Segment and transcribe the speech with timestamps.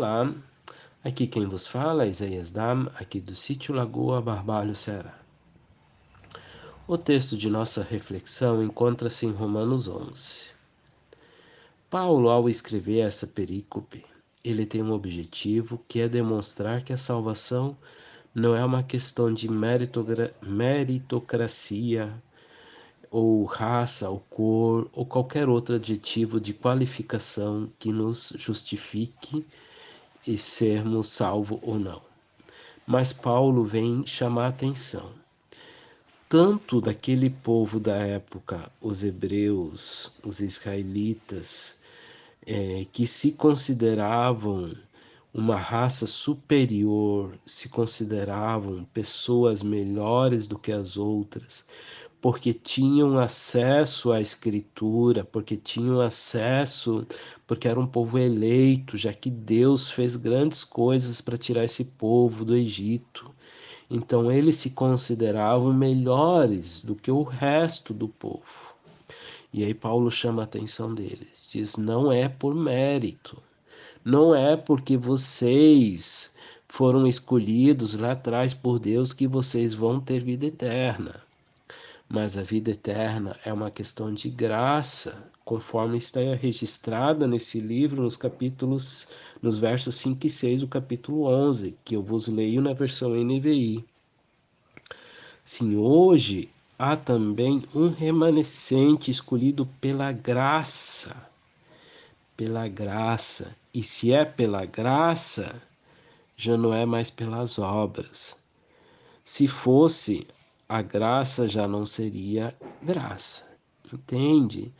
[0.00, 0.34] Olá,
[1.04, 5.14] aqui quem vos fala é Isaías Dam, aqui do sítio Lagoa Barbalho, Ceará.
[6.88, 10.52] O texto de nossa reflexão encontra-se em Romanos 11.
[11.90, 14.02] Paulo, ao escrever essa perícope,
[14.42, 17.76] ele tem um objetivo que é demonstrar que a salvação
[18.34, 22.10] não é uma questão de meritocracia
[23.10, 29.44] ou raça, ou cor, ou qualquer outro adjetivo de qualificação que nos justifique
[30.26, 32.02] e sermos salvos ou não.
[32.86, 35.20] Mas Paulo vem chamar atenção
[36.30, 41.76] tanto daquele povo da época, os hebreus, os israelitas,
[42.46, 44.72] é, que se consideravam
[45.34, 51.66] uma raça superior, se consideravam pessoas melhores do que as outras,
[52.20, 57.06] porque tinham acesso à escritura, porque tinham acesso,
[57.46, 62.44] porque era um povo eleito, já que Deus fez grandes coisas para tirar esse povo
[62.44, 63.30] do Egito.
[63.88, 68.74] Então eles se consideravam melhores do que o resto do povo.
[69.52, 73.42] E aí Paulo chama a atenção deles, diz: não é por mérito,
[74.04, 76.36] não é porque vocês
[76.68, 81.29] foram escolhidos lá atrás por Deus que vocês vão ter vida eterna
[82.12, 88.16] mas a vida eterna é uma questão de graça, conforme está registrada nesse livro nos
[88.16, 89.06] capítulos,
[89.40, 93.84] nos versos 5 e 6 do capítulo 11, que eu vos leio na versão NVI.
[95.44, 101.14] Sim, hoje há também um remanescente escolhido pela graça.
[102.36, 103.54] Pela graça.
[103.72, 105.62] E se é pela graça,
[106.36, 108.36] já não é mais pelas obras.
[109.24, 110.26] Se fosse
[110.70, 113.58] a graça já não seria graça.
[113.92, 114.72] Entende?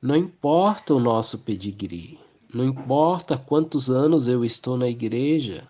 [0.00, 2.16] Não importa o nosso pedigree,
[2.54, 5.66] não importa quantos anos eu estou na igreja,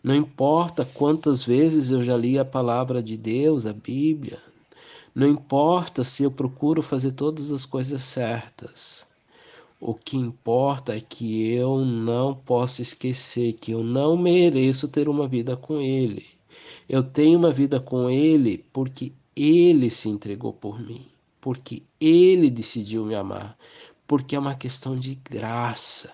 [0.00, 4.38] não importa quantas vezes eu já li a palavra de Deus, a Bíblia,
[5.12, 9.08] não importa se eu procuro fazer todas as coisas certas.
[9.80, 15.26] O que importa é que eu não posso esquecer que eu não mereço ter uma
[15.26, 16.39] vida com Ele.
[16.88, 21.06] Eu tenho uma vida com Ele porque Ele se entregou por mim,
[21.40, 23.56] porque Ele decidiu me amar,
[24.06, 26.12] porque é uma questão de graça.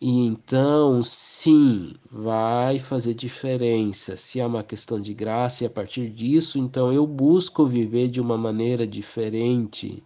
[0.00, 6.08] E então, sim, vai fazer diferença se é uma questão de graça, e a partir
[6.08, 10.02] disso, então eu busco viver de uma maneira diferente.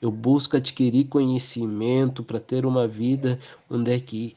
[0.00, 4.36] Eu busco adquirir conhecimento para ter uma vida onde é que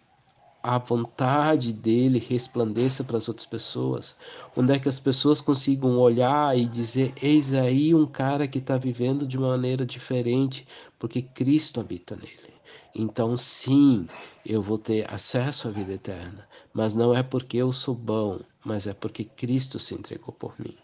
[0.62, 4.18] a vontade dele resplandeça para as outras pessoas,
[4.56, 8.78] onde é que as pessoas consigam olhar e dizer: eis aí um cara que está
[8.78, 10.68] vivendo de uma maneira diferente,
[10.98, 12.54] porque Cristo habita nele.
[12.94, 14.08] Então, sim,
[14.46, 18.88] eu vou ter acesso à vida eterna, mas não é porque eu sou bom, mas
[18.88, 20.76] é porque Cristo se entregou por mim.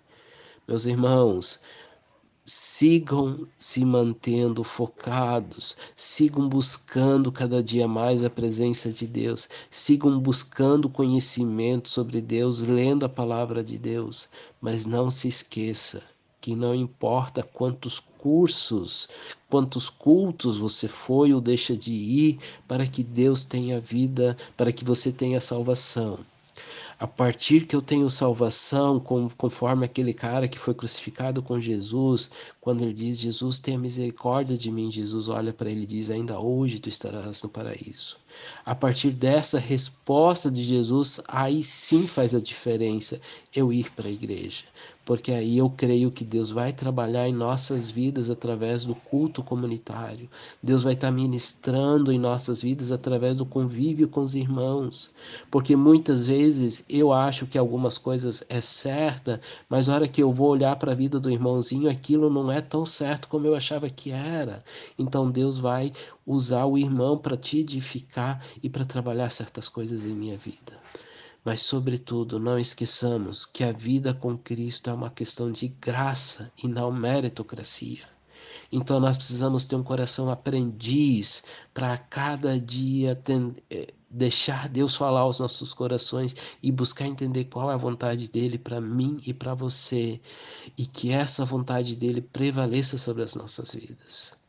[0.68, 1.62] Meus irmãos,
[2.48, 10.88] sigam se mantendo focados, sigam buscando cada dia mais a presença de Deus, sigam buscando
[10.88, 14.30] conhecimento sobre Deus, lendo a palavra de Deus,
[14.62, 16.04] mas não se esqueça
[16.40, 19.10] que não importa quantos cursos,
[19.50, 24.86] quantos cultos você foi ou deixa de ir para que Deus tenha vida, para que
[24.86, 26.20] você tenha salvação
[27.00, 32.30] a partir que eu tenho salvação, conforme aquele cara que foi crucificado com Jesus,
[32.62, 36.40] quando ele diz: Jesus, tenha misericórdia de mim, Jesus olha para ele e diz: Ainda
[36.40, 38.18] hoje tu estarás no paraíso.
[38.66, 43.22] A partir dessa resposta de Jesus, aí sim faz a diferença
[43.56, 44.64] eu ir para a igreja,
[45.06, 50.28] porque aí eu creio que Deus vai trabalhar em nossas vidas através do culto comunitário.
[50.64, 55.12] Deus vai estar ministrando em nossas vidas através do convívio com os irmãos,
[55.52, 60.34] porque muitas vezes eu acho que algumas coisas é certa, mas na hora que eu
[60.34, 63.90] vou olhar para a vida do irmãozinho, aquilo não é tão certo como eu achava
[63.92, 64.64] que era.
[64.98, 65.94] Então Deus vai
[66.26, 68.25] usar o irmão para te edificar
[68.62, 70.80] e para trabalhar certas coisas em minha vida.
[71.44, 76.68] Mas, sobretudo, não esqueçamos que a vida com Cristo é uma questão de graça e
[76.68, 78.04] não meritocracia.
[78.72, 83.22] Então, nós precisamos ter um coração aprendiz para cada dia
[83.70, 88.58] eh, deixar Deus falar aos nossos corações e buscar entender qual é a vontade dele
[88.58, 90.20] para mim e para você,
[90.78, 94.45] e que essa vontade dele prevaleça sobre as nossas vidas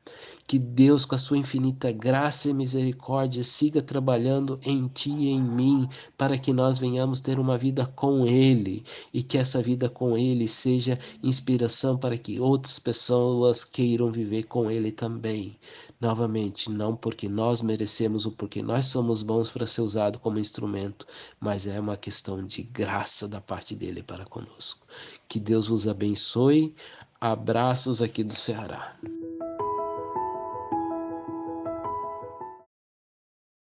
[0.46, 5.42] Que Deus, com a sua infinita graça e misericórdia, siga trabalhando em ti e em
[5.42, 10.16] mim, para que nós venhamos ter uma vida com Ele e que essa vida com
[10.16, 15.58] Ele seja inspiração para que outras pessoas queiram viver com Ele também.
[16.00, 21.06] Novamente, não porque nós merecemos ou porque nós somos bons para ser usado como instrumento,
[21.40, 24.86] mas é uma questão de graça da parte dele para conosco.
[25.26, 26.72] Que Deus vos abençoe.
[27.20, 28.96] Abraços aqui do Ceará.